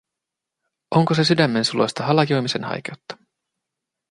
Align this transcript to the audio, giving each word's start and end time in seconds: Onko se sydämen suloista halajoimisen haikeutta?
Onko 0.95 1.13
se 1.13 1.23
sydämen 1.23 1.65
suloista 1.65 2.03
halajoimisen 2.03 2.63
haikeutta? 2.63 3.17